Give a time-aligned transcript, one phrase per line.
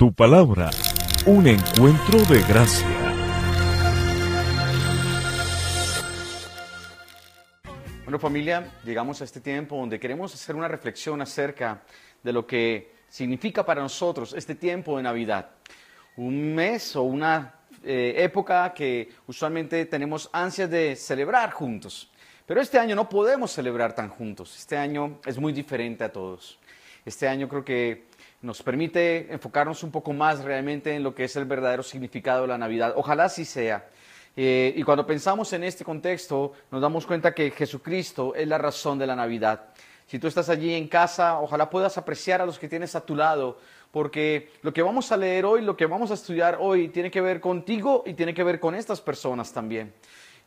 [0.00, 0.70] Tu palabra,
[1.26, 2.88] un encuentro de gracia.
[8.04, 11.82] Bueno familia, llegamos a este tiempo donde queremos hacer una reflexión acerca
[12.22, 15.50] de lo que significa para nosotros este tiempo de Navidad.
[16.16, 22.10] Un mes o una eh, época que usualmente tenemos ansias de celebrar juntos.
[22.46, 24.56] Pero este año no podemos celebrar tan juntos.
[24.56, 26.58] Este año es muy diferente a todos.
[27.04, 28.09] Este año creo que
[28.42, 32.48] nos permite enfocarnos un poco más realmente en lo que es el verdadero significado de
[32.48, 32.94] la Navidad.
[32.96, 33.88] Ojalá así sea.
[34.36, 38.98] Eh, y cuando pensamos en este contexto, nos damos cuenta que Jesucristo es la razón
[38.98, 39.68] de la Navidad.
[40.06, 43.14] Si tú estás allí en casa, ojalá puedas apreciar a los que tienes a tu
[43.14, 43.58] lado,
[43.90, 47.20] porque lo que vamos a leer hoy, lo que vamos a estudiar hoy, tiene que
[47.20, 49.92] ver contigo y tiene que ver con estas personas también.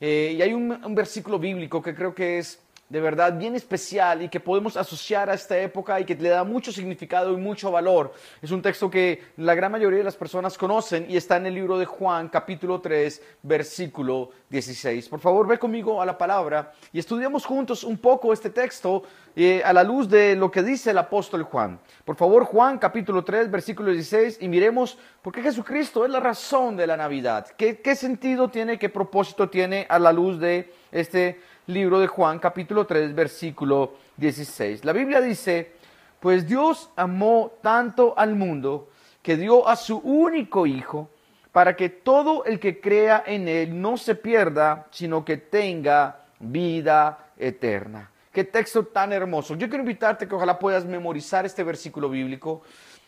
[0.01, 2.59] Eh, y hay un, versículo bíblico que creo que es
[2.93, 6.43] de verdad bien especial y que podemos asociar a esta época y que le da
[6.43, 8.13] mucho significado y mucho valor.
[8.39, 11.55] Es un texto que la gran mayoría de las personas conocen y está en el
[11.55, 15.09] libro de Juan, capítulo 3, versículo 16.
[15.09, 19.01] Por favor, ve conmigo a la palabra y estudiemos juntos un poco este texto
[19.35, 21.79] eh, a la luz de lo que dice el apóstol Juan.
[22.05, 26.77] Por favor, Juan, capítulo 3, versículo 16 y miremos por qué Jesucristo es la razón
[26.77, 27.47] de la Navidad.
[27.57, 32.39] ¿Qué, qué sentido tiene, qué propósito tiene a la luz de este libro de Juan
[32.39, 34.83] capítulo 3 versículo 16.
[34.85, 35.73] La Biblia dice,
[36.19, 38.89] pues Dios amó tanto al mundo
[39.21, 41.09] que dio a su único Hijo
[41.51, 47.31] para que todo el que crea en Él no se pierda, sino que tenga vida
[47.37, 48.09] eterna.
[48.31, 49.55] Qué texto tan hermoso.
[49.55, 52.63] Yo quiero invitarte que ojalá puedas memorizar este versículo bíblico.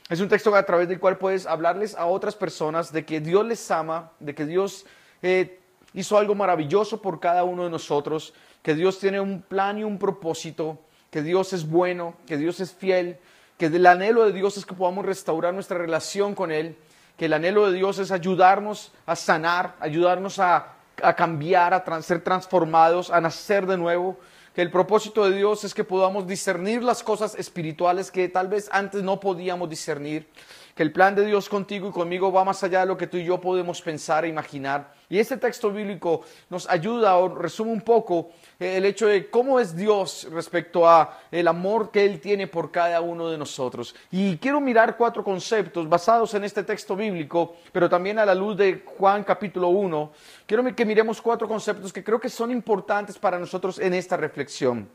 [0.07, 3.43] Es un texto a través del cual puedes hablarles a otras personas de que Dios
[3.43, 4.85] les ama, de que Dios
[5.23, 5.59] eh,
[5.95, 9.97] hizo algo maravilloso por cada uno de nosotros, que Dios tiene un plan y un
[9.97, 10.77] propósito,
[11.09, 13.17] que Dios es bueno, que Dios es fiel,
[13.57, 16.77] que el anhelo de Dios es que podamos restaurar nuestra relación con Él,
[17.17, 20.73] que el anhelo de Dios es ayudarnos a sanar, ayudarnos a,
[21.15, 24.19] cambiar, a ser transformados, a nacer de nuevo,
[24.53, 28.69] que el propósito de Dios es que podamos discernir las cosas espirituales que tal vez
[28.71, 30.27] antes no podíamos discernir,
[30.75, 33.15] que el plan de Dios contigo y conmigo va más allá de lo que tú
[33.15, 34.93] y yo podemos pensar e imaginar.
[35.07, 39.61] Y este texto bíblico nos ayuda o resume un poco eh, el hecho de cómo
[39.61, 43.95] es Dios respecto a el amor que Él tiene por cada uno de nosotros.
[44.11, 48.57] Y quiero mirar cuatro conceptos basados en este texto bíblico, pero también a la luz
[48.57, 50.11] de Juan capítulo 1.
[50.45, 54.89] Quiero que miremos cuatro conceptos que creo que son importantes para nosotros en esta reflexión.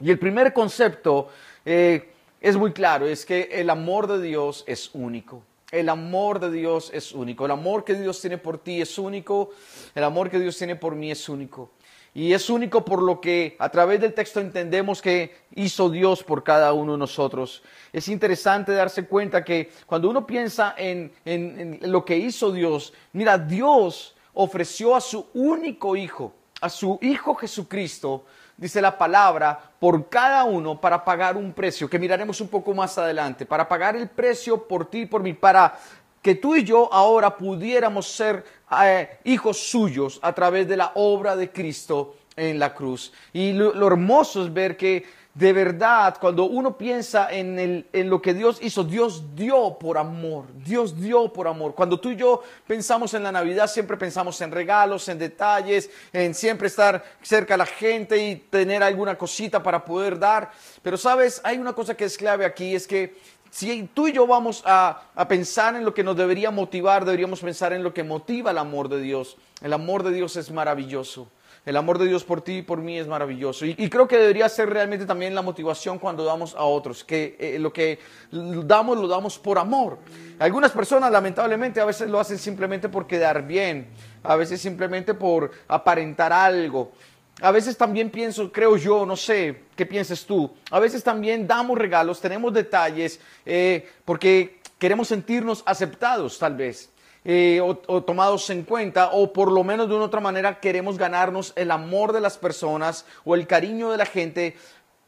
[0.00, 1.28] Y el primer concepto
[1.66, 5.42] eh, es muy claro, es que el amor de Dios es único.
[5.70, 7.44] El amor de Dios es único.
[7.44, 9.50] El amor que Dios tiene por ti es único.
[9.94, 11.70] El amor que Dios tiene por mí es único.
[12.14, 16.42] Y es único por lo que a través del texto entendemos que hizo Dios por
[16.42, 17.62] cada uno de nosotros.
[17.92, 23.36] Es interesante darse cuenta que cuando uno piensa en, en lo que hizo Dios, mira,
[23.36, 28.24] Dios ofreció a su único hijo, a su Hijo Jesucristo,
[28.58, 32.98] dice la palabra, por cada uno para pagar un precio, que miraremos un poco más
[32.98, 35.78] adelante, para pagar el precio por ti y por mí, para
[36.20, 38.44] que tú y yo ahora pudiéramos ser
[38.82, 43.12] eh, hijos suyos a través de la obra de Cristo en la cruz.
[43.32, 45.04] Y lo hermoso es ver que
[45.38, 51.00] de verdad, cuando uno piensa en, lo que Dios hizo, Dios dio por amor, Dios
[51.00, 51.76] dio por amor.
[51.76, 56.34] Cuando tú y yo pensamos en la Navidad, siempre pensamos en regalos, en detalles, en
[56.34, 60.50] siempre estar cerca a la gente y tener alguna cosita para poder dar.
[60.82, 63.16] Pero sabes, hay una cosa que es clave aquí, es que
[63.48, 67.38] si tú y yo vamos a, a pensar en lo que nos debería motivar, deberíamos
[67.38, 69.36] pensar en lo que motiva el amor de Dios.
[69.62, 71.28] El amor de Dios es maravilloso.
[71.66, 73.66] El amor de Dios por ti y por mí es maravilloso.
[73.66, 77.58] Y, creo que debería ser realmente también la motivación cuando damos a otros, que eh,
[77.58, 77.98] lo que
[78.30, 79.98] damos lo damos por amor.
[80.38, 83.88] Algunas personas lamentablemente a veces lo hacen simplemente por quedar bien,
[84.22, 86.92] a veces simplemente por aparentar algo.
[87.40, 91.78] A veces también pienso, creo yo, no sé qué pienses tú, a veces también damos
[91.78, 96.90] regalos, tenemos detalles, eh, porque queremos sentirnos aceptados tal vez.
[97.24, 101.52] Eh, o, tomados en cuenta o por lo menos de una otra manera queremos ganarnos
[101.56, 104.56] el amor de las personas o el cariño de la gente.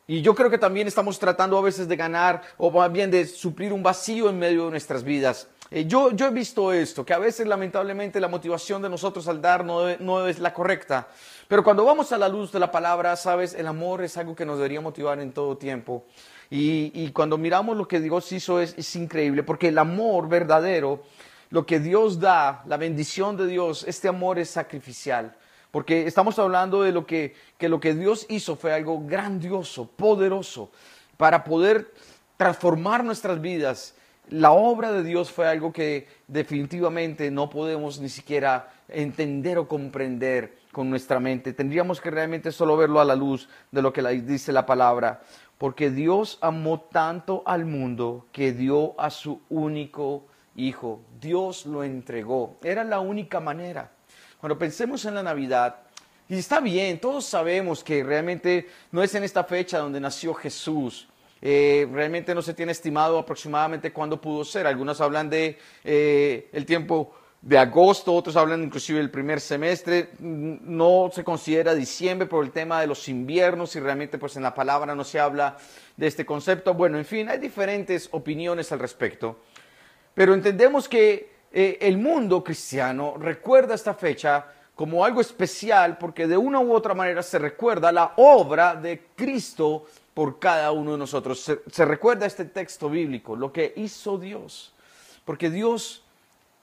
[0.07, 3.27] Y yo creo que también estamos tratando a veces de ganar o más bien de
[3.27, 5.47] suplir un vacío en medio de nuestras vidas.
[5.71, 9.41] Eh, yo, yo, he visto esto, que a veces lamentablemente la motivación de nosotros al
[9.41, 11.07] dar no, no, es la correcta.
[11.47, 14.45] Pero cuando vamos a la luz de la palabra, sabes, el amor es algo que
[14.45, 16.05] nos debería motivar en todo tiempo.
[16.51, 21.05] Y, y cuando miramos lo que Dios hizo es increíble, porque el amor verdadero
[21.51, 25.37] lo que Dios da, la bendición de Dios, este amor es sacrificial.
[25.71, 30.71] Porque estamos hablando de lo que, que lo que Dios hizo fue algo grandioso, poderoso,
[31.17, 31.93] para poder
[32.37, 33.95] transformar nuestras vidas,
[34.31, 40.57] la obra de Dios fue algo que definitivamente no podemos ni siquiera entender o comprender
[40.71, 41.53] con nuestra mente.
[41.53, 45.21] Tendríamos que realmente solo verlo a la luz de lo que dice la palabra.
[45.59, 50.27] Porque Dios amó tanto al mundo que dio a su único
[50.67, 51.03] Hijo.
[51.21, 52.59] Dios lo entregó.
[52.63, 53.93] Era la única manera.
[54.39, 55.77] Cuando pensemos en la Navidad,
[56.29, 61.09] y está bien, todos sabemos que realmente no es en esta fecha donde nació Jesús.
[61.43, 64.67] Eh, realmente no se tiene estimado aproximadamente cuándo pudo ser.
[64.67, 70.11] Algunos hablan de eh, el tiempo de agosto, otros hablan inclusive del primer semestre.
[70.21, 74.55] No se considera diciembre por el tema de los inviernos y realmente pues en la
[74.55, 75.57] palabra no se habla
[75.97, 76.75] de este concepto.
[76.75, 79.41] Bueno, en fin, hay diferentes opiniones al respecto.
[80.15, 86.37] Pero entendemos que eh, el mundo cristiano recuerda esta fecha como algo especial porque de
[86.37, 91.41] una u otra manera se recuerda la obra de Cristo por cada uno de nosotros.
[91.41, 94.73] Se, recuerda este texto bíblico, lo que hizo Dios,
[95.25, 96.03] porque Dios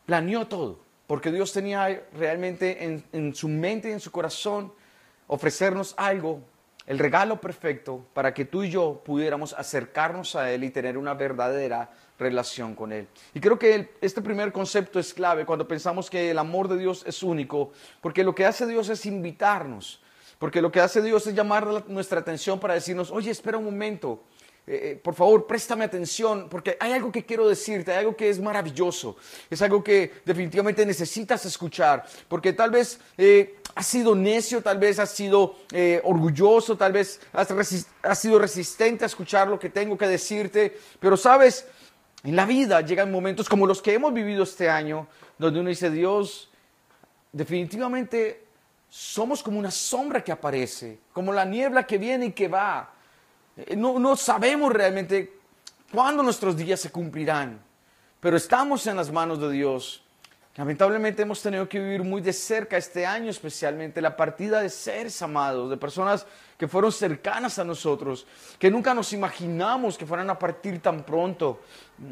[0.05, 4.71] planeó todo, porque Dios tenía realmente en, en su mente y en su corazón
[5.27, 6.41] ofrecernos algo,
[6.87, 11.13] el regalo perfecto para que tú y yo pudiéramos acercarnos a Él y tener una
[11.13, 13.07] verdadera relación con Él.
[13.33, 17.03] Y creo que este primer concepto es clave cuando pensamos que el amor de Dios
[17.05, 20.01] es único, porque lo que hace Dios es invitarnos,
[20.39, 24.23] porque lo que hace Dios es llamar nuestra atención para decirnos, oye, espera un momento,
[24.65, 28.29] eh, eh, por favor, préstame atención, porque hay algo que quiero decirte, hay algo que
[28.29, 29.15] es maravilloso,
[29.49, 34.97] es algo que definitivamente necesitas escuchar, porque tal vez eh, has sido necio, tal vez
[34.97, 35.55] has sido
[36.03, 41.15] orgulloso, tal vez has, has sido resistente a escuchar lo que tengo que decirte, pero
[41.15, 41.67] sabes,
[42.23, 45.07] en la vida llegan momentos como los que hemos vivido este año,
[45.37, 46.49] donde uno dice, Dios,
[47.31, 48.45] definitivamente
[48.89, 52.91] somos como una sombra que aparece, como la niebla que viene y que va.
[53.55, 55.39] Eh, no, no sabemos realmente
[55.91, 57.61] cuándo nuestros días se cumplirán,
[58.19, 60.03] pero estamos en las manos de Dios.
[60.57, 65.21] Lamentablemente hemos tenido que vivir muy de cerca este año, especialmente la partida de seres
[65.21, 66.25] amados, de personas
[66.57, 68.25] que fueron cercanas a nosotros,
[68.57, 71.61] que nunca nos imaginamos que fueran a partir tan pronto.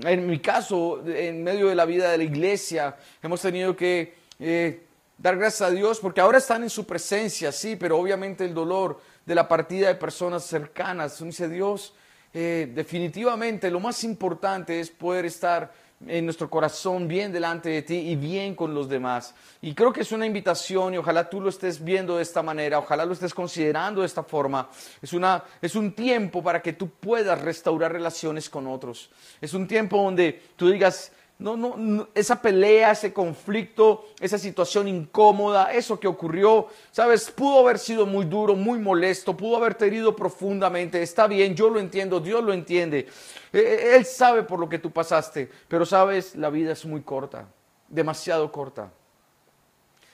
[0.04, 4.86] En mi caso, en medio de la vida de la iglesia, hemos tenido que eh,
[5.18, 9.02] dar gracias a Dios porque ahora están en su presencia, sí, pero obviamente el dolor
[9.26, 11.20] de la partida de personas cercanas.
[11.24, 11.96] Dice Dios,
[12.32, 15.72] eh, definitivamente lo más importante es poder estar
[16.08, 19.34] en nuestro corazón bien delante de ti y bien con los demás.
[19.62, 22.80] Y creo que es una invitación y ojalá tú lo estés viendo de esta manera,
[22.80, 24.70] ojalá lo estés considerando de esta forma.
[25.02, 29.10] Es, una, es un tiempo para que tú puedas restaurar relaciones con otros.
[29.42, 35.74] Es un tiempo donde tú digas, no, no, esa pelea, ese conflicto, esa situación incómoda,
[35.74, 41.04] eso que ocurrió, sabes, pudo haber sido muy duro, muy molesto, pudo haberte herido profundamente.
[41.04, 43.08] Está bien, yo lo entiendo, Dios lo entiende.
[43.52, 47.02] E, e, él sabe por lo que tú pasaste, pero sabes, la vida es muy
[47.02, 47.50] corta,
[47.90, 48.92] demasiado corta.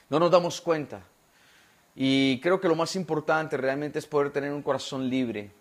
[0.10, 1.04] No nos damos cuenta.
[1.96, 5.52] Y creo que lo más importante realmente es poder tener un corazón libre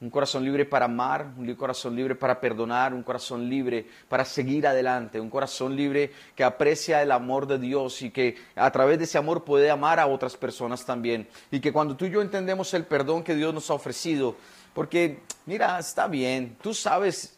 [0.00, 4.66] un corazón libre para amar, un corazón libre para perdonar, un corazón libre para seguir
[4.66, 9.04] adelante, un corazón libre que aprecia el amor de Dios y que a través de
[9.04, 11.28] ese amor puede amar a otras personas también.
[11.50, 14.36] Y que cuando tú y yo entendemos el perdón que Dios nos ha ofrecido,
[14.72, 17.36] porque mira, está bien, tú sabes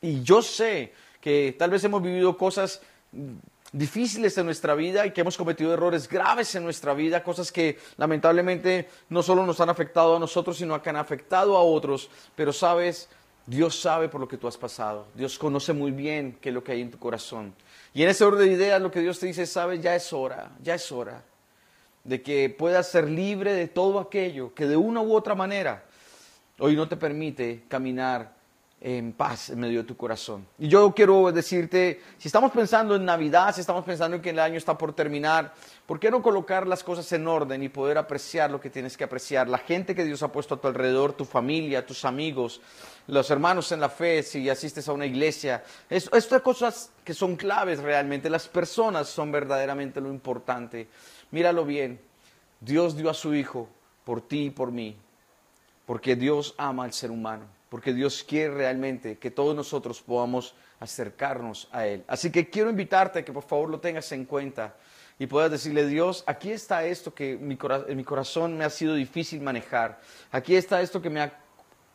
[0.00, 2.80] y yo sé que tal vez hemos vivido cosas
[3.72, 7.78] difíciles en nuestra vida y que hemos cometido errores graves en nuestra vida, cosas que
[7.96, 12.10] lamentablemente no solo nos han afectado a nosotros, sino que han afectado a otros.
[12.34, 13.08] Pero sabes,
[13.46, 15.06] Dios sabe por lo que tú has pasado.
[15.14, 17.54] Dios conoce muy bien qué es lo que hay en tu corazón.
[17.94, 20.50] Y en ese orden de ideas lo que Dios te dice, sabes, ya es hora,
[20.62, 21.22] ya es hora
[22.04, 25.84] de que puedas ser libre de todo aquello que de una u otra manera
[26.58, 28.39] hoy no te permite caminar
[28.80, 30.46] en paz en medio de tu corazón.
[30.58, 34.38] Y yo quiero decirte, si estamos pensando en Navidad, si estamos pensando en que el
[34.38, 35.52] año está por terminar,
[35.86, 39.04] ¿por qué no colocar las cosas en orden y poder apreciar lo que tienes que
[39.04, 39.48] apreciar?
[39.48, 42.62] La gente que Dios ha puesto a tu alrededor, tu familia, tus amigos,
[43.06, 45.62] los hermanos en la fe, si asistes a una iglesia.
[45.90, 48.30] Estas cosas que son claves realmente.
[48.30, 50.88] Las personas son verdaderamente lo importante.
[51.32, 52.00] Míralo bien.
[52.60, 53.68] Dios dio a su Hijo
[54.04, 54.96] por ti y por mí,
[55.86, 61.68] porque Dios ama al ser humano porque Dios quiere realmente que todos nosotros podamos acercarnos
[61.72, 62.04] a Él.
[62.08, 64.74] Así que quiero invitarte a que por favor lo tengas en cuenta
[65.18, 69.40] y puedas decirle, Dios, aquí está esto que en mi corazón me ha sido difícil
[69.40, 70.00] manejar,
[70.32, 71.32] aquí está esto que me ha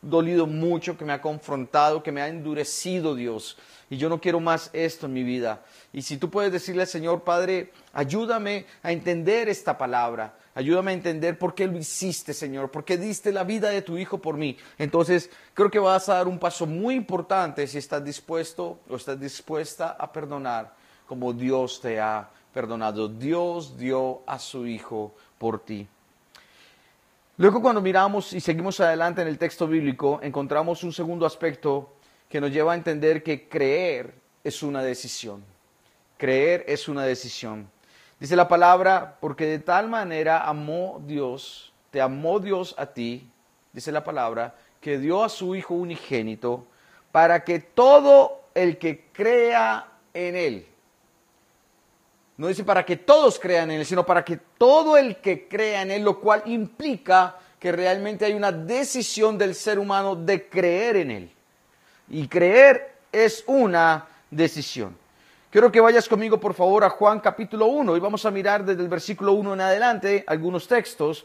[0.00, 3.58] dolido mucho, que me ha confrontado, que me ha endurecido Dios.
[3.90, 5.62] Y yo no quiero más esto en mi vida.
[5.92, 10.38] Y si tú puedes decirle Señor, Padre, ayúdame a entender esta palabra.
[10.56, 13.98] Ayúdame a entender por qué lo hiciste, Señor, por qué diste la vida de tu
[13.98, 14.56] Hijo por mí.
[14.78, 19.20] Entonces, creo que vas a dar un paso muy importante si estás dispuesto o estás
[19.20, 20.74] dispuesta a perdonar
[21.06, 23.06] como Dios te ha perdonado.
[23.06, 25.86] Dios dio a su Hijo por ti.
[27.36, 31.96] Luego cuando miramos y seguimos adelante en el texto bíblico, encontramos un segundo aspecto
[32.30, 35.44] que nos lleva a entender que creer es una decisión.
[36.16, 37.68] Creer es una decisión.
[38.18, 43.30] Dice la palabra, porque de tal manera amó Dios, te amó Dios a ti,
[43.72, 46.66] dice la palabra, que dio a su Hijo unigénito,
[47.12, 50.66] para que todo el que crea en Él,
[52.36, 55.82] no dice para que todos crean en Él, sino para que todo el que crea
[55.82, 60.96] en Él, lo cual implica que realmente hay una decisión del ser humano de creer
[60.96, 61.32] en Él.
[62.08, 64.96] Y creer es una decisión.
[65.50, 68.82] Quiero que vayas conmigo, por favor, a Juan capítulo 1 y vamos a mirar desde
[68.82, 71.24] el versículo 1 en adelante algunos textos.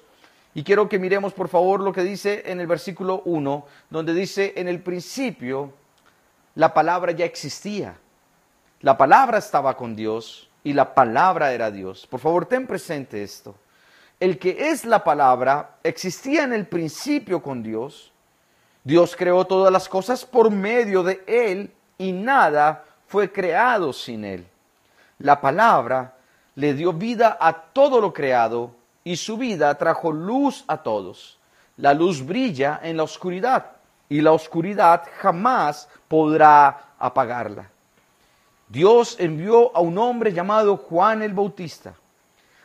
[0.54, 4.54] Y quiero que miremos, por favor, lo que dice en el versículo 1, donde dice,
[4.58, 5.74] en el principio
[6.54, 7.98] la palabra ya existía.
[8.82, 12.06] La palabra estaba con Dios y la palabra era Dios.
[12.06, 13.56] Por favor, ten presente esto.
[14.20, 18.14] El que es la palabra existía en el principio con Dios.
[18.84, 24.48] Dios creó todas las cosas por medio de Él y nada fue creado sin él.
[25.20, 26.16] La palabra
[26.56, 28.72] le dio vida a todo lo creado
[29.04, 31.38] y su vida trajo luz a todos.
[31.76, 33.72] La luz brilla en la oscuridad
[34.08, 37.70] y la oscuridad jamás podrá apagarla.
[38.70, 41.94] Dios envió a un hombre llamado Juan el Bautista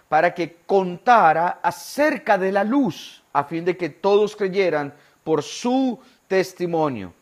[0.09, 5.99] para que contara acerca de la luz, a fin de que todos creyeran por su
[6.29, 7.12] testimonio,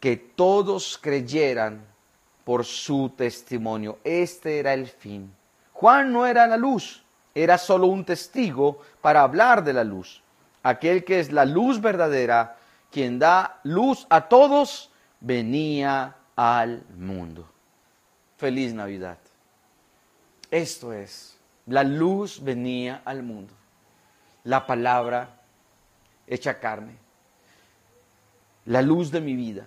[0.00, 1.94] que todos creyeran
[2.46, 3.98] por su testimonio.
[4.04, 5.34] Este era el fin.
[5.72, 7.02] Juan no era la luz,
[7.34, 10.22] era solo un testigo para hablar de la luz.
[10.62, 12.56] Aquel que es la luz verdadera,
[12.92, 17.48] quien da luz a todos, venía al mundo.
[18.36, 19.18] Feliz Navidad.
[20.48, 21.36] Esto es,
[21.66, 23.52] la luz venía al mundo.
[24.44, 25.30] La palabra
[26.28, 26.96] hecha carne.
[28.66, 29.66] La luz de mi vida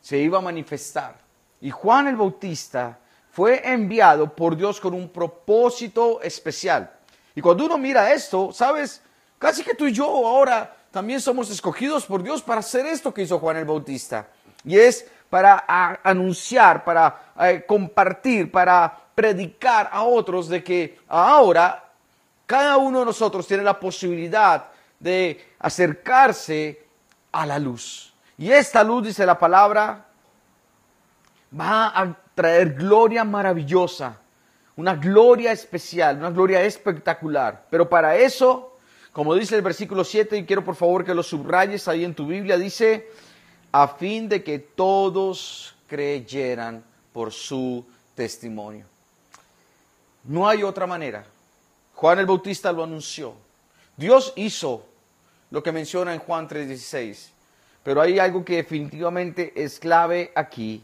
[0.00, 1.25] se iba a manifestar
[1.66, 2.96] y Juan el Bautista
[3.32, 6.92] fue enviado por Dios con un propósito especial.
[7.34, 9.02] Y cuando uno mira esto, sabes,
[9.36, 13.22] casi que tú y yo ahora también somos escogidos por Dios para hacer esto que
[13.22, 14.28] hizo Juan el Bautista.
[14.62, 15.64] Y es para
[16.04, 21.82] anunciar, para eh, compartir, para predicar a otros de que ahora
[22.46, 24.66] cada uno de nosotros tiene la posibilidad
[25.00, 26.86] de acercarse
[27.32, 28.14] a la luz.
[28.38, 30.05] Y esta luz, dice la palabra,
[31.52, 34.18] va a traer gloria maravillosa,
[34.76, 37.66] una gloria especial, una gloria espectacular.
[37.70, 38.76] Pero para eso,
[39.12, 42.26] como dice el versículo 7, y quiero por favor que lo subrayes ahí en tu
[42.26, 43.08] Biblia, dice,
[43.72, 47.84] a fin de que todos creyeran por su
[48.14, 48.84] testimonio.
[50.24, 51.24] No hay otra manera.
[51.94, 53.34] Juan el Bautista lo anunció.
[53.96, 54.84] Dios hizo
[55.50, 57.30] lo que menciona en Juan 3:16.
[57.82, 60.82] Pero hay algo que definitivamente es clave aquí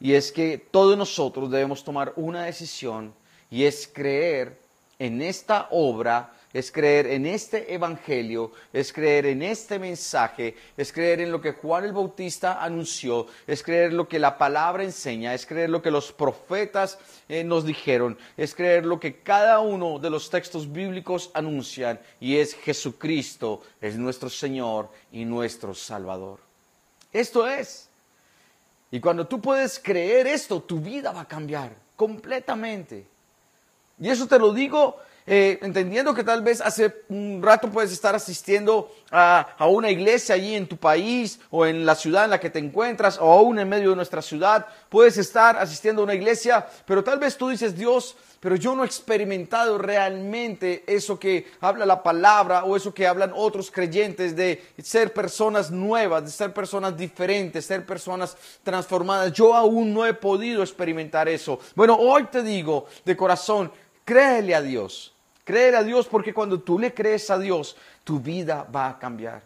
[0.00, 3.12] y es que todos nosotros debemos tomar una decisión
[3.50, 4.58] y es creer
[4.98, 11.20] en esta obra, es creer en este evangelio, es creer en este mensaje, es creer
[11.20, 15.46] en lo que Juan el Bautista anunció, es creer lo que la palabra enseña, es
[15.46, 20.10] creer lo que los profetas eh, nos dijeron, es creer lo que cada uno de
[20.10, 26.40] los textos bíblicos anuncian y es Jesucristo, es nuestro Señor y nuestro Salvador.
[27.12, 27.87] Esto es.
[28.90, 33.06] Y cuando tú puedes creer esto, tu vida va a cambiar completamente.
[34.00, 34.96] Y eso te lo digo
[35.30, 40.34] eh, entendiendo que tal vez hace un rato puedes estar asistiendo a, a, una iglesia
[40.34, 43.58] allí en tu país o en la ciudad en la que te encuentras o aún
[43.58, 44.64] en medio de nuestra ciudad.
[44.88, 48.84] Puedes estar asistiendo a una iglesia, pero tal vez tú dices, Dios, pero yo no
[48.84, 54.62] he experimentado realmente eso que habla la palabra o eso que hablan otros creyentes de
[54.80, 59.32] ser personas nuevas, de ser personas diferentes, ser personas transformadas.
[59.32, 61.58] Yo aún no he podido experimentar eso.
[61.74, 63.72] Bueno, hoy te digo de corazón,
[64.04, 65.14] créele a Dios.
[65.44, 69.42] Créele a Dios porque cuando tú le crees a Dios, tu vida va a cambiar.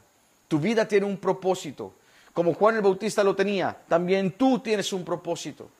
[0.48, 1.94] Tu vida tiene un propósito.
[2.34, 5.70] Como Juan el Bautista lo tenía, también tú tienes un propósito.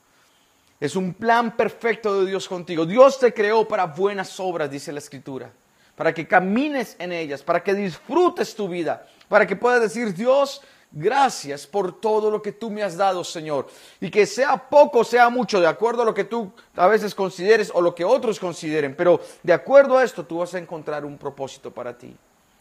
[0.83, 2.85] Es un plan perfecto de Dios contigo.
[2.85, 5.49] Dios te creó para buenas obras, dice la Escritura.
[5.95, 10.61] Para que camines en ellas, para que disfrutes tu vida, para que puedas decir, Dios,
[10.95, 13.67] Gracias por todo lo que tú me has dado, Señor.
[13.99, 17.71] Y que sea poco, sea mucho, de acuerdo a lo que tú a veces consideres
[17.73, 18.95] o lo que otros consideren.
[18.95, 22.15] Pero de acuerdo a esto, tú vas a encontrar un propósito para ti.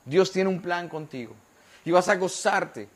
[0.06, 1.34] Dios tiene un plan contigo.
[1.84, 2.88] Y vas a gozarte.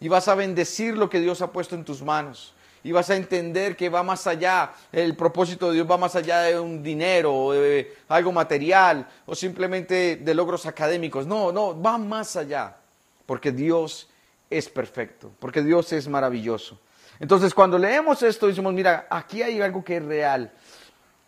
[0.00, 2.54] Y vas a bendecir lo que Dios ha puesto en tus manos.
[2.84, 6.42] Y vas a entender que va más allá, el propósito de Dios va más allá
[6.42, 11.26] de un dinero o de algo material o simplemente de logros académicos.
[11.26, 12.76] No, no, va más allá.
[13.24, 14.10] Porque Dios
[14.50, 16.78] es perfecto, porque Dios es maravilloso.
[17.18, 20.52] Entonces, cuando leemos esto, decimos, mira, aquí hay algo que es real.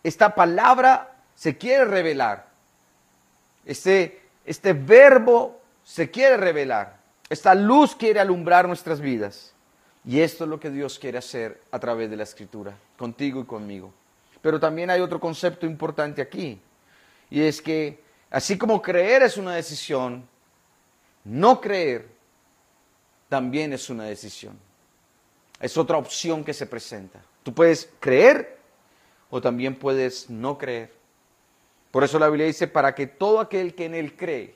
[0.03, 2.47] Esta palabra se quiere revelar.
[3.65, 6.97] Este, este verbo se quiere revelar.
[7.29, 9.55] Esta luz quiere alumbrar nuestras vidas.
[10.07, 13.45] Y esto es lo que Dios quiere hacer a través de la escritura, contigo y
[13.45, 13.93] conmigo.
[14.41, 16.61] Pero también hay otro concepto importante aquí.
[17.29, 20.25] Y es que, así como creer es una decisión,
[21.25, 22.07] no creer
[23.27, 24.57] también es una decisión.
[25.59, 27.19] Es otra opción que se presenta.
[27.43, 28.57] Tú puedes creer
[29.29, 30.93] o también puedes no creer.
[31.91, 34.55] Por eso la Biblia dice, para que todo aquel que en él cree,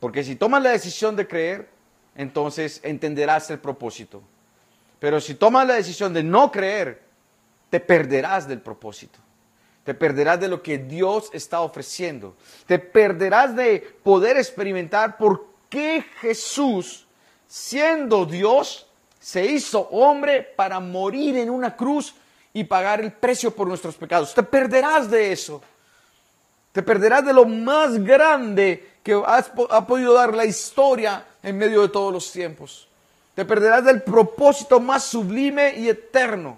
[0.00, 1.73] porque si tomas la decisión de creer,
[2.14, 4.22] entonces entenderás el propósito.
[4.98, 7.02] Pero si tomas la decisión de no creer,
[7.70, 9.18] te perderás del propósito.
[9.84, 12.36] Te perderás de lo que Dios está ofreciendo.
[12.66, 17.04] Te perderás de poder experimentar por qué Jesús
[17.54, 18.86] siendo Dios,
[19.20, 22.14] se hizo hombre para morir en una cruz
[22.52, 24.34] y pagar el precio por nuestros pecados.
[24.34, 25.62] Te perderás de eso.
[26.72, 31.90] Te perderás de lo más grande que ha podido dar la historia en medio de
[31.90, 32.88] todos los tiempos.
[33.34, 36.56] Te perderás del propósito más sublime y eterno.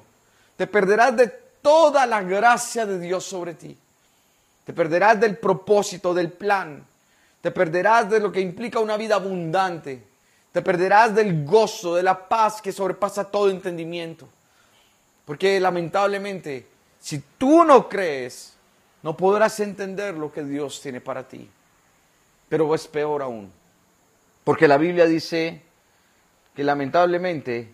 [0.57, 1.27] Te perderás de
[1.61, 3.77] toda la gracia de Dios sobre ti.
[4.65, 6.87] Te perderás del propósito, del plan.
[7.41, 10.05] Te perderás de lo que implica una vida abundante.
[10.53, 14.29] Te perderás del gozo, de la paz que sobrepasa todo entendimiento.
[15.25, 16.67] Porque lamentablemente,
[17.01, 18.55] si tú no crees,
[19.03, 21.51] no podrás entender lo que Dios tiene para ti.
[22.49, 23.51] Pero es peor aún.
[24.45, 25.63] Porque la Biblia dice
[26.55, 27.73] que lamentablemente,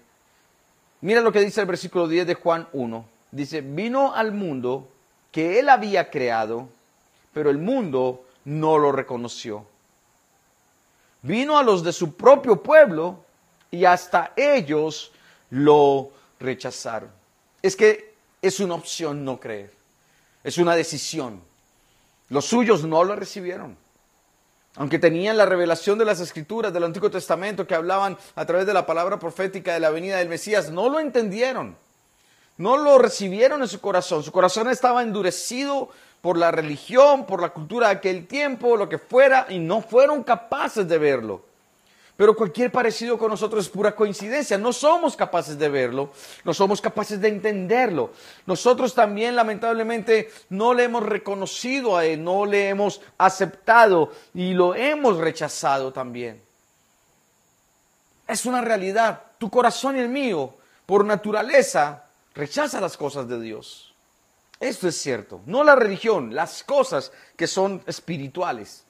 [1.00, 3.04] mira lo que dice el versículo 10 de Juan 1.
[3.30, 4.88] Dice, vino al mundo
[5.30, 6.68] que él había creado,
[7.32, 9.66] pero el mundo no lo reconoció
[11.22, 13.24] vino a los de su propio pueblo
[13.70, 15.12] y hasta ellos
[15.50, 17.10] lo rechazaron.
[17.62, 19.72] Es que es una opción no creer,
[20.44, 21.40] es una decisión.
[22.28, 23.76] Los suyos no lo recibieron.
[24.76, 28.72] Aunque tenían la revelación de las escrituras del Antiguo Testamento que hablaban a través de
[28.72, 31.76] la palabra profética de la venida del Mesías, no lo entendieron.
[32.56, 34.22] No lo recibieron en su corazón.
[34.22, 35.90] Su corazón estaba endurecido
[36.22, 40.22] por la religión, por la cultura de aquel tiempo, lo que fuera, y no fueron
[40.22, 41.51] capaces de verlo.
[42.16, 44.58] Pero cualquier parecido con nosotros es pura coincidencia.
[44.58, 46.10] No somos capaces de verlo,
[46.44, 48.12] no somos capaces de entenderlo.
[48.46, 54.74] Nosotros también, lamentablemente, no le hemos reconocido a Él, no le hemos aceptado y lo
[54.74, 56.42] hemos rechazado también.
[58.28, 59.22] Es una realidad.
[59.38, 60.54] Tu corazón y el mío,
[60.86, 63.94] por naturaleza, rechaza las cosas de Dios.
[64.60, 65.40] Esto es cierto.
[65.46, 68.84] No la religión, las cosas que son espirituales.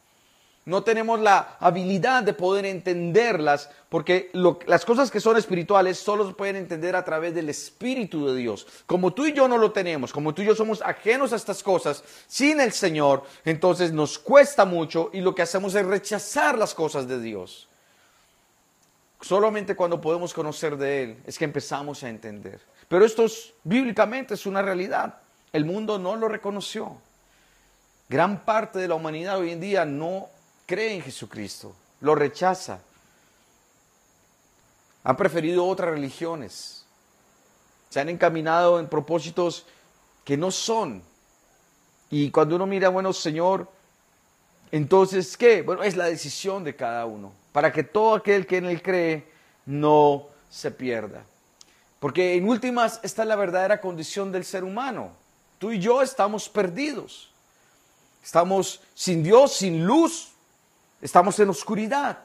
[0.65, 6.35] No tenemos la habilidad de poder entenderlas porque las cosas que son espirituales solo se
[6.35, 8.67] pueden entender a través del Espíritu de Dios.
[8.87, 11.65] Como tú y yo no lo tenemos, como tú y yo somos ajenos a estas
[11.65, 16.75] cosas sin el Señor, entonces nos cuesta mucho y lo que hacemos es rechazar las
[16.75, 17.69] cosas de Dios.
[19.21, 22.61] Solamente cuando podemos conocer de Él es que empezamos a entender.
[22.89, 25.15] Pero esto es, bíblicamente es una realidad.
[25.53, 26.99] El mundo no lo reconoció.
[28.09, 30.29] Gran parte de la humanidad hoy en día no
[30.67, 32.81] cree en Jesucristo, lo rechaza.
[35.05, 36.85] Han preferido otras religiones.
[37.91, 39.67] Se han encaminado en propósitos
[40.25, 41.03] que no son.
[42.11, 43.69] Y cuando uno mira, bueno, Señor,
[44.71, 45.63] entonces, ¿qué?
[45.63, 49.27] Bueno, es la decisión de cada uno, para que todo aquel que en Él cree
[49.67, 51.25] no se pierda.
[52.01, 55.13] Porque en últimas, esta es la verdadera condición del ser humano.
[55.59, 57.31] Tú y yo estamos perdidos.
[58.25, 60.32] Estamos sin Dios, sin luz.
[61.03, 62.19] Estamos en oscuridad.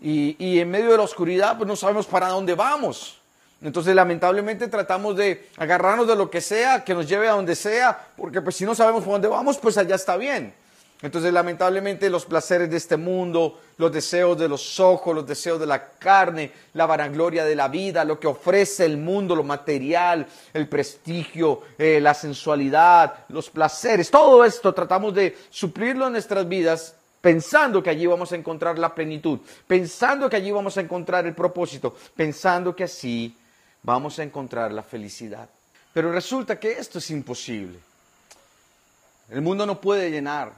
[0.00, 3.18] Y, en medio de la oscuridad, pues no sabemos para dónde vamos.
[3.62, 8.08] Entonces, lamentablemente, tratamos de agarrarnos de lo que sea, que nos lleve a donde sea,
[8.16, 10.52] porque pues si no sabemos por dónde vamos, pues allá está bien.
[11.00, 15.66] Entonces, lamentablemente, los placeres de este mundo, los deseos de los ojos, los deseos de
[15.66, 20.68] la carne, la vanagloria de la vida, lo que ofrece el mundo, lo material, el
[20.68, 26.94] prestigio, eh, la sensualidad, los placeres, todo esto tratamos de suplirlo en nuestras vidas
[27.26, 31.34] pensando que allí vamos a encontrar la plenitud, pensando que allí vamos a encontrar el
[31.34, 33.36] propósito, pensando que así
[33.82, 35.48] vamos a encontrar la felicidad.
[35.92, 37.80] Pero resulta que esto es imposible.
[39.28, 40.52] El mundo no puede llenar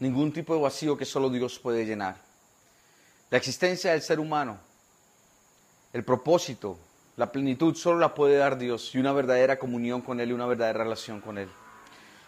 [0.00, 2.16] ningún tipo de vacío que solo Dios puede llenar.
[3.30, 4.58] La existencia del ser humano,
[5.92, 6.76] el propósito,
[7.18, 10.46] la plenitud solo la puede dar Dios y una verdadera comunión con Él y una
[10.46, 11.48] verdadera relación con Él.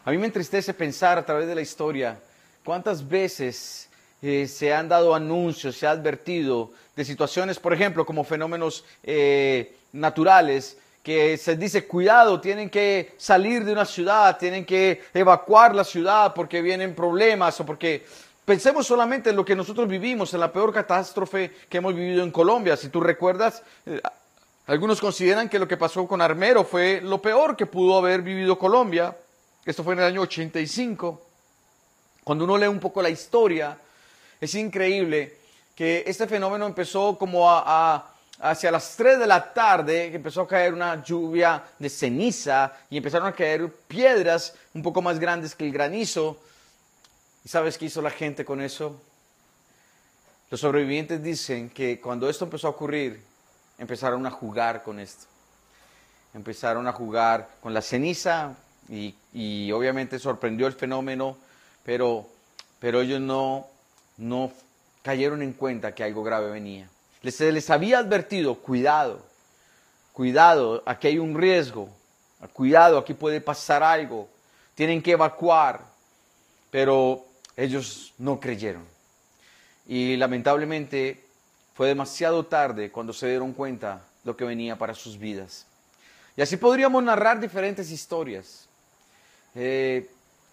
[0.05, 2.21] A mí me entristece pensar a través de la historia
[2.65, 3.89] cuántas veces
[4.21, 9.77] eh, se han dado anuncios, se ha advertido de situaciones, por ejemplo, como fenómenos eh,
[9.93, 15.83] naturales, que se dice, cuidado, tienen que salir de una ciudad, tienen que evacuar la
[15.83, 18.07] ciudad porque vienen problemas o porque
[18.45, 22.31] pensemos solamente en lo que nosotros vivimos, en la peor catástrofe que hemos vivido en
[22.31, 22.77] Colombia.
[22.77, 24.01] Si tú recuerdas, eh,
[24.67, 28.57] algunos consideran que lo que pasó con Armero fue lo peor que pudo haber vivido
[28.57, 29.17] Colombia.
[29.65, 31.32] Esto fue en el año 85.
[32.25, 33.77] Cuando uno lee un poco la historia,
[34.41, 35.39] es increíble
[35.75, 40.75] que este fenómeno empezó como a hacia las 3 de la tarde empezó a caer
[40.75, 45.73] una lluvia de ceniza y empezaron a caer piedras un poco más grandes que el
[45.73, 46.41] granizo.
[47.45, 49.01] ¿Y sabes qué hizo la gente con eso?
[50.51, 53.23] Los sobrevivientes dicen que cuando esto empezó a ocurrir,
[53.79, 55.27] empezaron a jugar con esto.
[56.35, 58.57] Empezaron a jugar con la ceniza
[58.89, 61.37] y, y obviamente sorprendió el fenómeno,
[61.85, 62.27] pero,
[62.79, 63.67] pero ellos no,
[64.17, 64.53] no
[65.03, 66.89] cayeron en cuenta que algo grave venía.
[67.23, 69.21] Les, les había advertido, cuidado,
[70.13, 71.89] cuidado, aquí hay un riesgo,
[72.53, 74.29] cuidado, aquí puede pasar algo,
[74.75, 75.81] tienen que evacuar,
[76.71, 77.25] pero
[77.57, 78.85] ellos no creyeron.
[79.87, 81.25] Y lamentablemente
[81.75, 85.67] fue demasiado tarde cuando se dieron cuenta lo que venía para sus vidas.
[86.37, 88.69] Y así podríamos narrar diferentes historias
[89.55, 90.09] eh,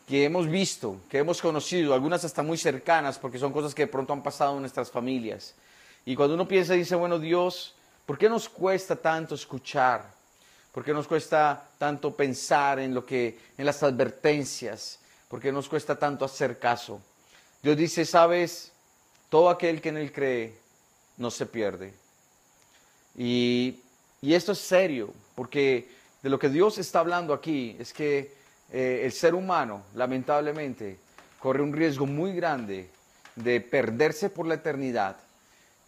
[0.10, 3.91] que hemos visto, que hemos conocido, algunas hasta muy cercanas, porque son cosas que de
[3.91, 5.54] pronto han pasado en nuestras familias.
[6.04, 7.76] Y cuando uno piensa y dice, bueno, Dios,
[8.08, 10.04] ¿por qué nos cuesta tanto escuchar?
[10.72, 14.98] ¿Por qué nos cuesta tanto pensar en lo que en las advertencias?
[15.28, 17.00] ¿Por qué nos cuesta tanto hacer caso?
[17.62, 18.72] Dios dice, "Sabes,
[19.30, 20.56] todo aquel que en él cree
[21.17, 21.93] no se pierde."
[23.15, 23.80] Y,
[24.24, 25.88] y esto es serio, porque
[26.24, 28.38] de lo que Dios está hablando aquí es que
[28.72, 31.00] eh, el ser humano, lamentablemente,
[31.40, 32.90] corre un riesgo muy grande
[33.36, 35.18] de perderse por la eternidad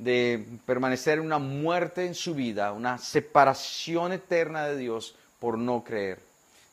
[0.01, 5.83] de permanecer en una muerte en su vida, una separación eterna de Dios por no
[5.83, 6.19] creer.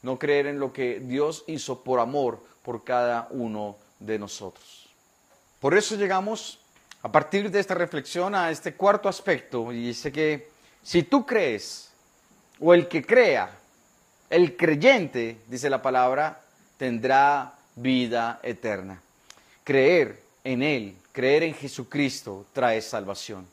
[0.00, 4.88] No creer en lo que Dios hizo por amor por cada uno de nosotros.
[5.60, 6.58] Por eso llegamos
[7.02, 10.48] a partir de esta reflexión a este cuarto aspecto y dice que
[10.82, 11.90] si tú crees
[12.58, 13.57] o el que crea,
[14.30, 16.40] el creyente, dice la palabra,
[16.76, 19.00] tendrá vida eterna.
[19.64, 23.44] Creer en Él Creer en Jesucristo trae salvación.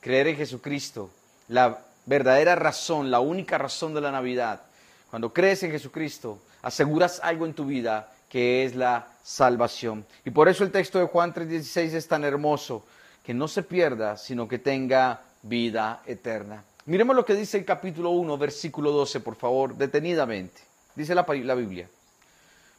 [0.00, 1.10] Creer en Jesucristo,
[1.46, 4.62] la verdadera razón, la única razón de la Navidad.
[5.10, 10.04] Cuando crees en Jesucristo, aseguras algo en tu vida que es la salvación.
[10.24, 12.84] Y por eso el texto de Juan 3:16 es tan hermoso,
[13.22, 16.64] que no se pierda, sino que tenga vida eterna.
[16.86, 20.60] Miremos lo que dice el capítulo 1, versículo 12, por favor, detenidamente.
[20.94, 21.88] Dice la, la Biblia.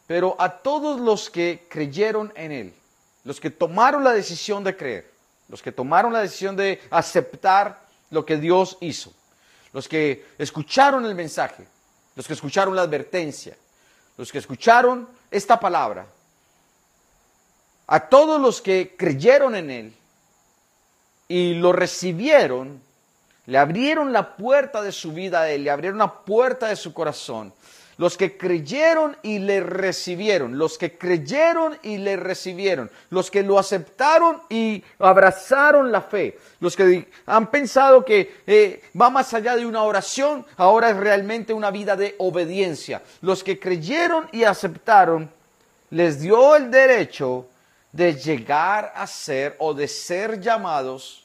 [0.05, 2.73] Pero a todos los que creyeron en Él,
[3.23, 5.11] los que tomaron la decisión de creer,
[5.47, 9.11] los que tomaron la decisión de aceptar lo que Dios hizo,
[9.73, 11.67] los que escucharon el mensaje,
[12.15, 13.57] los que escucharon la advertencia,
[14.17, 16.05] los que escucharon esta palabra,
[17.87, 19.95] a todos los que creyeron en Él
[21.27, 22.81] y lo recibieron,
[23.45, 26.93] le abrieron la puerta de su vida a Él, le abrieron la puerta de su
[26.93, 27.53] corazón
[27.97, 33.57] los que creyeron y le recibieron, los que creyeron y le recibieron, los que lo
[33.57, 39.65] aceptaron y abrazaron la fe, los que han pensado que eh, va más allá de
[39.65, 43.01] una oración, ahora es realmente una vida de obediencia.
[43.21, 45.29] Los que creyeron y aceptaron,
[45.89, 47.47] les dio el derecho
[47.91, 51.23] de llegar a ser o de ser llamados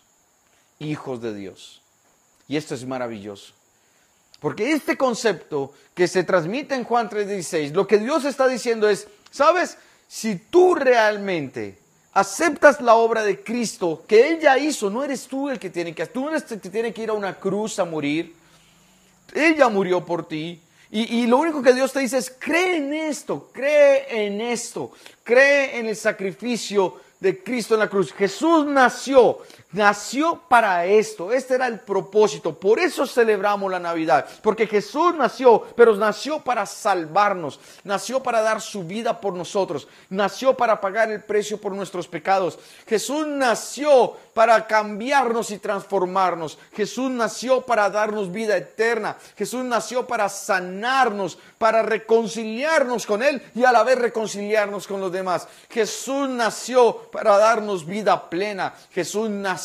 [0.79, 1.80] hijos de Dios.
[2.51, 3.53] Y esto es maravilloso.
[4.41, 9.07] Porque este concepto que se transmite en Juan 3:16, lo que Dios está diciendo es,
[9.31, 9.79] ¿sabes?
[10.09, 11.79] Si tú realmente
[12.13, 15.95] aceptas la obra de Cristo que Él ya hizo, no eres tú el que tiene
[15.95, 18.35] que, tú eres el que tiene que ir a una cruz a morir.
[19.33, 20.61] Ella murió por ti.
[20.91, 24.91] Y, y, lo único que Dios te dice es, cree en esto, cree en esto,
[25.23, 28.13] cree en el sacrificio de Cristo en la cruz.
[28.13, 29.39] Jesús nació,
[29.73, 31.33] nació para esto.
[31.33, 32.59] Este era el propósito.
[32.59, 34.27] Por eso celebramos la Navidad.
[34.43, 37.61] Porque Jesús nació, pero nació para salvarnos.
[37.85, 39.89] Nació para dar su vida por nosotros.
[40.09, 42.59] Nació para pagar el precio por nuestros pecados.
[42.87, 46.59] Jesús nació para cambiarnos y transformarnos.
[46.73, 49.17] Jesús nació para darnos vida eterna.
[49.37, 55.13] Jesús nació para sanarnos, para reconciliarnos con Él y a la vez reconciliarnos con los
[55.13, 55.47] demás.
[55.69, 58.75] Jesús nació para darnos vida plena.
[58.93, 59.60] Jesús nació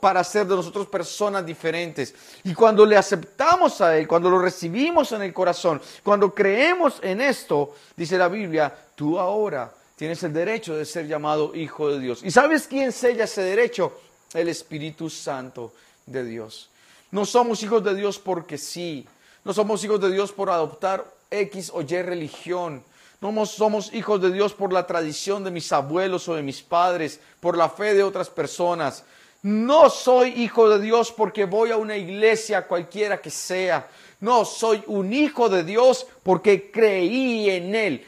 [0.00, 2.14] para hacer de nosotros personas diferentes.
[2.44, 7.20] Y cuando le aceptamos a Él, cuando lo recibimos en el corazón, cuando creemos en
[7.20, 12.20] esto, dice la Biblia, tú ahora tienes el derecho de ser llamado hijo de Dios.
[12.22, 14.00] ¿Y sabes quién sella ese derecho?
[14.34, 15.72] El Espíritu Santo
[16.06, 16.70] de Dios.
[17.10, 19.06] No somos hijos de Dios porque sí.
[19.44, 22.82] No somos hijos de Dios por adoptar X o Y religión.
[23.20, 27.20] No somos hijos de Dios por la tradición de mis abuelos o de mis padres,
[27.38, 29.04] por la fe de otras personas.
[29.42, 33.88] No soy hijo de Dios porque voy a una iglesia cualquiera que sea.
[34.20, 38.06] No, soy un hijo de Dios porque creí en Él.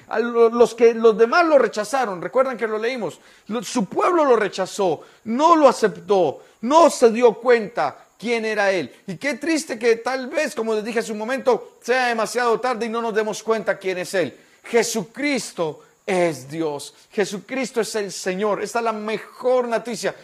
[0.53, 3.19] los que los demás lo rechazaron, recuerdan que lo leímos.
[3.63, 8.95] Su pueblo lo rechazó, no lo aceptó, no se dio cuenta quién era Él.
[9.09, 12.87] Y qué triste que tal vez, como les dije hace un momento, sea demasiado tarde
[12.87, 14.39] y no nos demos cuenta quién es Él.
[14.63, 16.95] Jesucristo es Dios.
[17.11, 18.63] Jesucristo es el Señor.
[18.63, 20.15] Esta es la mejor noticia.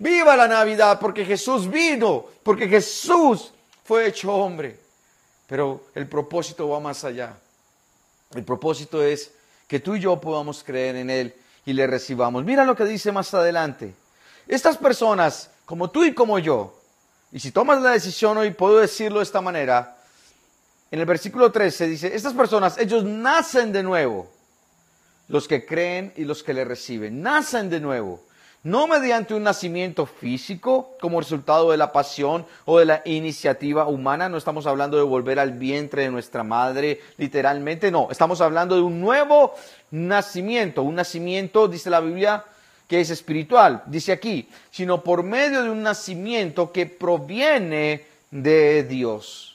[0.00, 3.52] Viva la Navidad porque Jesús vino, porque Jesús
[3.84, 4.78] fue hecho hombre.
[5.46, 7.36] Pero el propósito va más allá.
[8.34, 9.30] El propósito es
[9.68, 11.34] que tú y yo podamos creer en Él
[11.66, 12.44] y le recibamos.
[12.44, 13.94] Mira lo que dice más adelante.
[14.48, 16.80] Estas personas, como tú y como yo,
[17.30, 19.98] y si tomas la decisión hoy, puedo decirlo de esta manera,
[20.90, 24.30] en el versículo 13 dice, estas personas, ellos nacen de nuevo,
[25.28, 28.24] los que creen y los que le reciben, nacen de nuevo,
[28.62, 34.28] no mediante un nacimiento físico como resultado de la pasión o de la iniciativa humana,
[34.28, 38.82] no estamos hablando de volver al vientre de nuestra madre, literalmente, no, estamos hablando de
[38.82, 39.54] un nuevo
[39.90, 42.44] nacimiento, un nacimiento, dice la Biblia,
[42.86, 49.50] que es espiritual, dice aquí, sino por medio de un nacimiento que proviene de Dios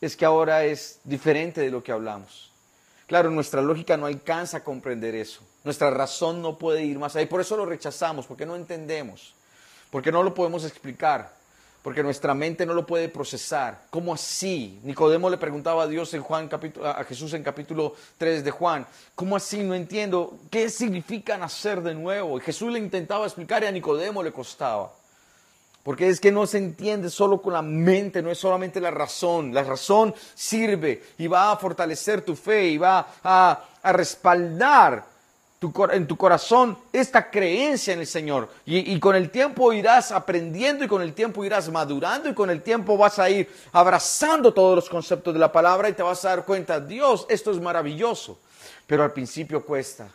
[0.00, 2.50] es que ahora es diferente de lo que hablamos.
[3.06, 5.42] Claro, nuestra lógica no alcanza a comprender eso.
[5.64, 7.24] Nuestra razón no puede ir más allá.
[7.24, 9.34] Y por eso lo rechazamos, porque no entendemos.
[9.90, 11.38] Porque no lo podemos explicar.
[11.82, 13.82] Porque nuestra mente no lo puede procesar.
[13.90, 14.78] ¿Cómo así?
[14.82, 16.50] Nicodemo le preguntaba a Dios en Juan
[16.84, 18.86] a Jesús en capítulo 3 de Juan.
[19.14, 19.62] ¿Cómo así?
[19.62, 20.38] No entiendo.
[20.50, 22.38] ¿Qué significa nacer de nuevo?
[22.38, 24.92] Y Jesús le intentaba explicar y a Nicodemo le costaba.
[25.82, 29.54] Porque es que no se entiende solo con la mente, no es solamente la razón.
[29.54, 35.06] La razón sirve y va a fortalecer tu fe y va a, respaldar
[35.92, 38.48] en tu corazón esta creencia en el Señor.
[38.64, 42.48] Y, y, con el tiempo irás aprendiendo y con el tiempo irás madurando y con
[42.48, 46.24] el tiempo vas a ir abrazando todos los conceptos de la palabra y te vas
[46.24, 48.38] a dar cuenta, Dios, esto es maravilloso.
[48.86, 50.08] Pero al principio cuesta,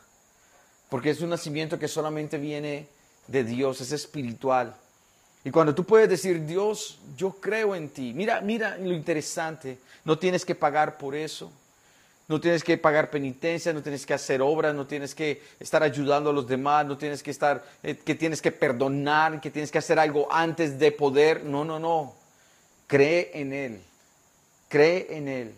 [0.89, 2.87] porque es un nacimiento que solamente viene
[3.27, 4.75] de Dios, es espiritual.
[5.43, 8.13] Y cuando tú puedes decir, Dios, yo creo en ti.
[8.15, 9.77] Mira, mira lo interesante.
[10.03, 11.51] No tienes que pagar por eso.
[12.27, 16.31] No tienes que pagar penitencia, no tienes que hacer obras, no tienes que estar ayudando
[16.31, 19.77] a los demás, no tienes que estar, eh, que tienes que perdonar, que tienes que
[19.77, 21.43] hacer algo antes de poder.
[21.43, 22.15] No, no, no.
[22.87, 23.81] Cree en Él.
[24.69, 25.55] Cree en Él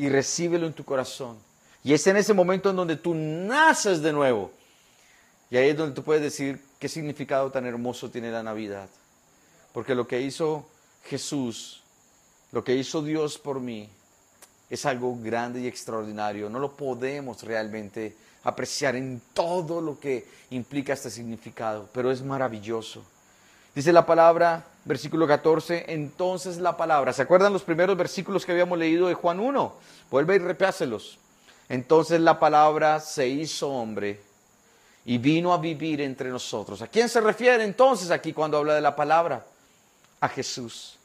[0.00, 1.38] y recíbelo en tu corazón.
[1.84, 4.50] Y es en ese momento en donde tú naces de nuevo.
[5.50, 8.88] Y ahí es donde tú puedes decir qué significado tan hermoso tiene la Navidad.
[9.72, 10.66] Porque lo que hizo
[11.04, 11.82] Jesús,
[12.52, 13.90] lo que hizo Dios por mí,
[14.70, 16.48] es algo grande y extraordinario.
[16.48, 23.02] No lo podemos realmente apreciar en todo lo que implica este significado, pero es maravilloso.
[23.74, 28.78] Dice la palabra, versículo 14, entonces la palabra, ¿se acuerdan los primeros versículos que habíamos
[28.78, 29.74] leído de Juan 1?
[30.10, 31.18] Vuelve y repáselos.
[31.68, 34.20] Entonces la palabra se hizo hombre
[35.04, 36.82] y vino a vivir entre nosotros.
[36.82, 39.44] ¿A quién se refiere entonces aquí cuando habla de la palabra?
[40.20, 40.98] a Jesús.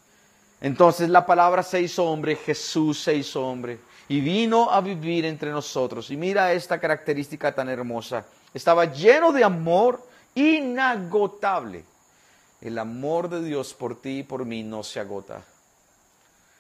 [0.66, 5.52] Entonces la palabra se hizo hombre, Jesús se hizo hombre y vino a vivir entre
[5.52, 6.10] nosotros.
[6.10, 8.26] Y mira esta característica tan hermosa.
[8.52, 11.84] Estaba lleno de amor inagotable.
[12.62, 15.44] El amor de Dios por ti y por mí no se agota.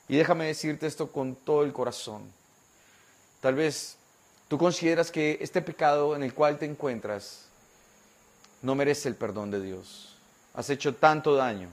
[0.08, 2.32] Y déjame decirte esto con todo el corazón.
[3.42, 3.98] Tal vez
[4.48, 7.48] tú consideras que este pecado en el cual te encuentras
[8.62, 10.16] no merece el perdón de Dios.
[10.54, 11.70] Has hecho tanto daño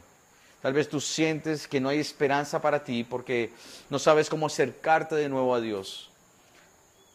[0.63, 3.51] Tal vez tú sientes que no hay esperanza para ti porque
[3.91, 6.09] no sabes cómo acercarte de nuevo a Dios.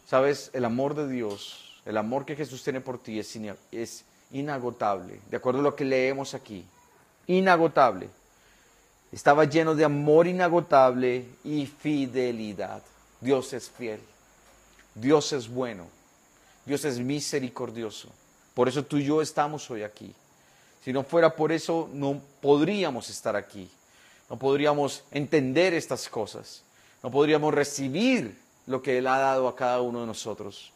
[0.06, 5.38] Sabes, el amor de Dios, el amor que Jesús tiene por ti es, inagotable, de
[5.38, 6.66] acuerdo a lo que leemos aquí.
[7.28, 8.10] Inagotable.
[9.14, 12.84] Estaba lleno de amor inagotable y fidelidad.
[13.22, 14.02] Dios es fiel.
[14.94, 15.88] Dios es bueno.
[16.66, 18.10] Dios es misericordioso.
[18.54, 20.14] Por eso tú y yo estamos hoy aquí.
[20.84, 23.70] Si no fuera por eso, no podríamos estar aquí.
[24.30, 26.64] No podríamos entender estas cosas.
[27.04, 30.72] No podríamos recibir lo que Él ha dado a cada uno de nosotros.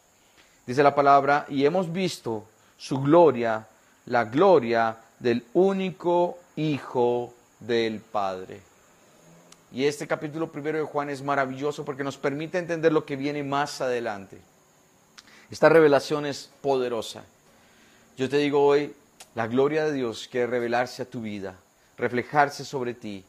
[0.66, 2.44] Dice la palabra, y hemos visto
[2.78, 3.66] su gloria,
[4.06, 8.60] la gloria del único Hijo del Padre.
[9.72, 13.42] Y este capítulo primero de Juan es maravilloso porque nos permite entender lo que viene
[13.42, 14.38] más adelante.
[15.50, 17.24] Esta revelación es poderosa.
[18.16, 18.94] Yo te digo hoy,
[19.34, 21.56] la gloria de Dios quiere revelarse a tu vida,
[21.96, 23.24] reflejarse sobre ti.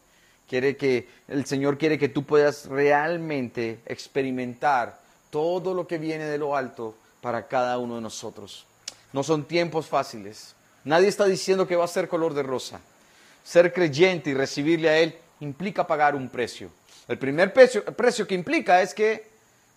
[0.47, 6.37] Quiere que el Señor quiere que tú puedas realmente experimentar todo lo que viene de
[6.37, 8.65] lo alto para cada uno de nosotros.
[9.13, 10.55] No son tiempos fáciles.
[10.83, 12.81] Nadie está diciendo que va a ser color de rosa.
[13.43, 16.69] Ser creyente y recibirle a Él implica pagar un precio.
[17.07, 19.27] El primer precio, precio que implica es que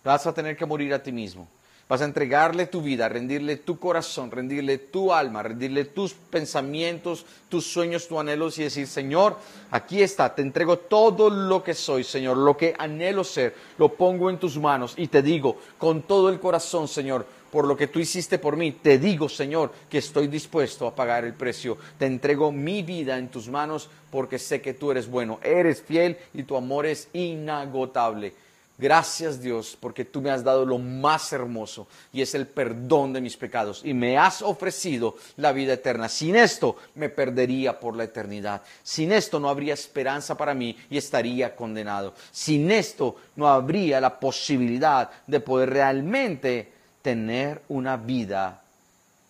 [0.03, 1.47] vas a tener que morir a ti mismo.
[1.89, 7.65] Vas a entregarle tu vida, rendirle tu corazón, rendirle tu alma, rendirle tus pensamientos, tus
[7.65, 9.37] sueños, tus anhelos y decir, Señor,
[9.71, 14.29] aquí está, te entrego todo lo que soy, Señor, lo que anhelo ser, lo pongo
[14.29, 17.99] en tus manos y te digo con todo el corazón, Señor, por lo que tú
[17.99, 21.77] hiciste por mí, te digo, Señor, que estoy dispuesto a pagar el precio.
[21.97, 26.17] Te entrego mi vida en tus manos porque sé que tú eres bueno, eres fiel
[26.33, 28.33] y tu amor es inagotable.
[28.79, 33.21] Gracias Dios porque tú me has dado lo más hermoso y es el perdón de
[33.21, 36.07] mis pecados y me has ofrecido la vida eterna.
[36.07, 38.61] Sin esto me perdería por la eternidad.
[38.83, 42.13] Sin esto no habría esperanza para mí y estaría condenado.
[42.31, 48.61] Sin esto no habría la posibilidad de poder realmente tener una vida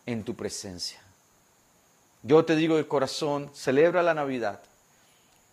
[0.06, 1.00] en tu presencia.
[2.22, 4.60] Yo te digo de corazón, celebra la Navidad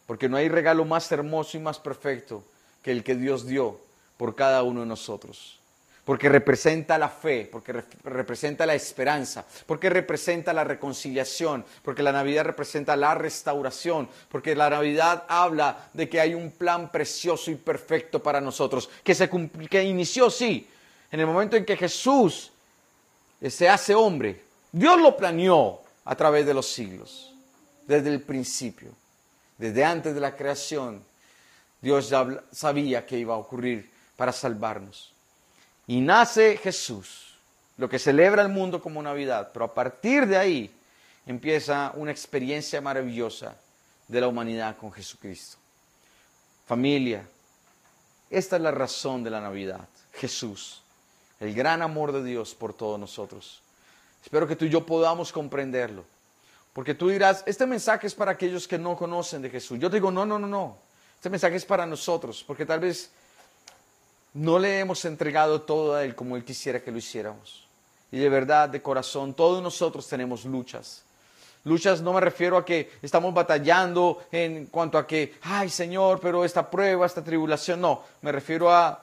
[0.07, 2.42] porque no hay regalo más hermoso y más perfecto
[2.83, 3.83] que el que Dios dio
[4.16, 5.59] por cada uno de nosotros.
[6.05, 7.72] Porque representa la fe, porque
[8.05, 14.68] representa la esperanza, porque representa la reconciliación, porque la Navidad representa la restauración, porque la
[14.68, 19.31] Navidad habla de que hay un plan precioso y perfecto para nosotros, que, se
[19.70, 20.68] que inició, sí,
[21.11, 22.53] en el momento en que Jesús
[23.48, 24.42] se hace hombre.
[24.72, 27.33] Dios lo planeó a través de los siglos,
[27.87, 28.90] desde el principio,
[29.57, 31.03] desde antes de la creación.
[31.81, 35.12] Dios ya sabía que iba a ocurrir para salvarnos.
[35.87, 37.35] Y nace Jesús,
[37.77, 40.74] lo que celebra el mundo como Navidad, pero a partir de ahí
[41.27, 43.57] empieza una experiencia maravillosa
[44.09, 45.59] de la humanidad con Jesucristo.
[46.66, 47.27] Familia,
[48.31, 50.83] esta es la razón de la Navidad, Jesús,
[51.40, 53.61] el gran amor de Dios por todos nosotros.
[54.22, 56.05] Espero que tú y yo podamos comprenderlo.
[56.72, 59.79] Porque tú dirás, este mensaje es para aquellos que no conocen de Jesús.
[59.79, 60.77] Yo te digo, no, no, no, no.
[61.16, 63.11] Este mensaje es para nosotros, porque tal vez
[64.34, 67.66] no le hemos entregado todo a Él como Él quisiera que lo hiciéramos.
[68.10, 71.02] Y de verdad, de corazón, todos nosotros tenemos luchas.
[71.64, 76.44] Luchas no me refiero a que estamos batallando en cuanto a que, ay Señor, pero
[76.44, 79.02] esta prueba, esta tribulación, no, me refiero a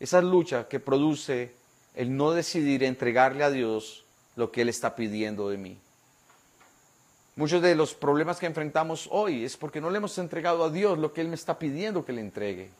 [0.00, 1.54] esa lucha que produce
[1.94, 4.04] el no decidir entregarle a Dios
[4.34, 5.78] lo que Él está pidiendo de mí.
[7.36, 10.98] Muchos de los problemas que enfrentamos hoy es porque no le hemos entregado a Dios
[10.98, 12.70] lo que Él me está pidiendo que le entregue.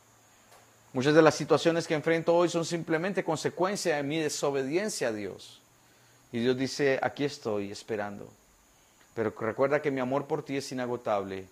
[0.93, 5.61] Muchas de las situaciones que enfrento hoy son simplemente consecuencia de mi desobediencia a Dios.
[6.33, 8.29] Y Dios dice, aquí estoy esperando.
[9.15, 11.47] Pero recuerda que mi amor por ti es inagotable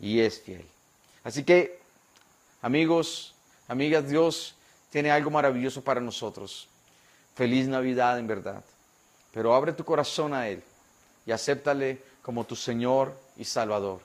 [0.00, 0.66] y es fiel.
[1.22, 1.78] Así que,
[2.62, 3.34] amigos,
[3.68, 4.56] amigas, Dios
[4.90, 6.68] tiene algo maravilloso para nosotros.
[7.36, 8.64] Feliz Navidad en verdad.
[9.32, 10.64] Pero abre tu corazón a Él
[11.26, 14.00] y acéptale como tu Señor y Salvador.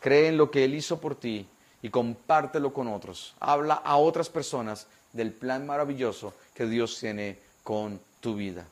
[0.00, 1.46] Cree en lo que Él hizo por ti
[1.84, 3.34] y compártelo con otros.
[3.40, 8.64] Habla a otras personas del plan maravilloso que Dios tiene con tu vida.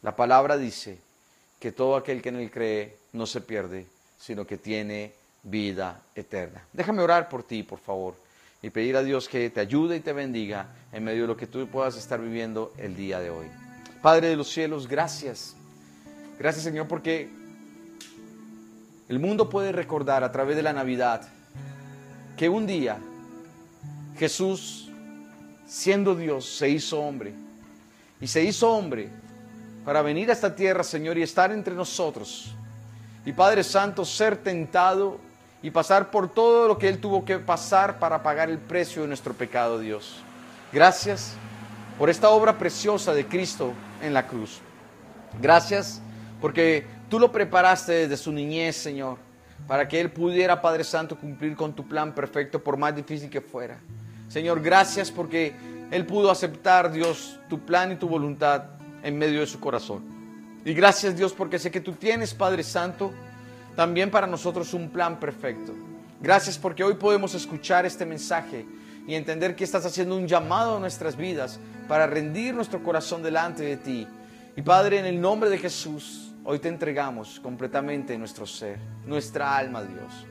[0.00, 1.00] La palabra dice
[1.58, 6.62] que todo aquel que en él cree no se pierde, sino que tiene vida eterna.
[6.72, 8.14] Déjame orar por ti, por favor,
[8.62, 11.48] y pedir a Dios que te ayude y te bendiga en medio de lo que
[11.48, 13.48] tú puedas estar viviendo el día de hoy.
[14.02, 15.56] Padre de los cielos, gracias.
[16.38, 17.28] Gracias Señor porque
[19.08, 21.28] el mundo puede recordar a través de la Navidad
[22.36, 22.98] que un día
[24.18, 24.88] Jesús,
[25.66, 27.32] siendo Dios, se hizo hombre.
[28.20, 29.08] Y se hizo hombre
[29.84, 32.54] para venir a esta tierra, Señor, y estar entre nosotros.
[33.24, 35.18] Y Padre Santo, ser tentado
[35.62, 39.08] y pasar por todo lo que Él tuvo que pasar para pagar el precio de
[39.08, 40.16] nuestro pecado, Dios.
[40.72, 41.34] Gracias
[41.98, 44.60] por esta obra preciosa de Cristo en la cruz.
[45.40, 46.00] Gracias
[46.40, 49.18] porque tú lo preparaste desde su niñez, Señor,
[49.66, 53.40] para que Él pudiera, Padre Santo, cumplir con tu plan perfecto, por más difícil que
[53.40, 53.78] fuera.
[54.28, 55.54] Señor, gracias porque
[55.90, 58.64] Él pudo aceptar, Dios, tu plan y tu voluntad
[59.02, 60.02] en medio de su corazón.
[60.64, 63.12] Y gracias, Dios, porque sé que tú tienes, Padre Santo,
[63.74, 65.72] también para nosotros un plan perfecto.
[66.20, 68.64] Gracias porque hoy podemos escuchar este mensaje
[69.06, 71.58] y entender que estás haciendo un llamado a nuestras vidas
[71.88, 74.06] para rendir nuestro corazón delante de ti.
[74.56, 79.82] Y Padre, en el nombre de Jesús, hoy te entregamos completamente nuestro ser, nuestra alma,
[79.82, 80.26] Dios.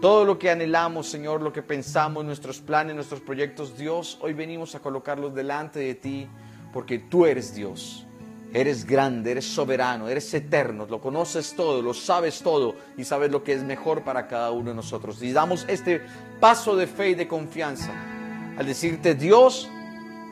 [0.00, 4.74] Todo lo que anhelamos, Señor, lo que pensamos, nuestros planes, nuestros proyectos, Dios, hoy venimos
[4.74, 6.28] a colocarlos delante de ti
[6.72, 8.06] porque tú eres Dios.
[8.52, 13.44] Eres grande, eres soberano, eres eterno, lo conoces todo, lo sabes todo y sabes lo
[13.44, 15.22] que es mejor para cada uno de nosotros.
[15.22, 16.02] Y damos este
[16.40, 17.92] paso de fe y de confianza
[18.58, 19.70] al decirte, Dios,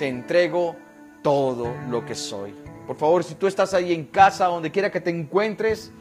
[0.01, 0.75] te entrego
[1.23, 2.68] todo lo que soy.
[2.89, 5.93] Por favor, si tú estás ahí en casa, donde quiera que te encuentres,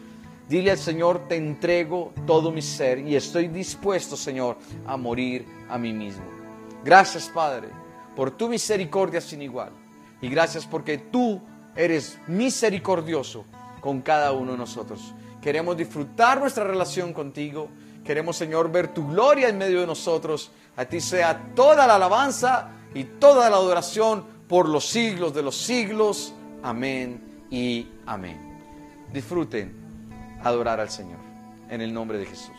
[0.47, 5.77] dile al Señor, te entrego todo mi ser y estoy dispuesto, Señor, a morir a
[5.77, 6.23] mí mismo.
[6.85, 7.67] Gracias, Padre,
[8.15, 9.73] por tu misericordia sin igual.
[10.21, 11.41] Y gracias porque tú
[11.75, 13.43] eres misericordioso
[13.81, 15.13] con cada uno de nosotros.
[15.41, 17.67] Queremos disfrutar nuestra relación contigo.
[18.05, 20.51] Queremos, Señor, ver tu gloria en medio de nosotros.
[20.77, 25.57] A ti sea toda la alabanza y toda la adoración por los siglos de los
[25.57, 26.33] siglos.
[26.67, 28.37] Amén y amén.
[29.13, 29.71] Disfruten
[30.43, 31.19] adorar al Señor
[31.69, 32.57] en el nombre de Jesús.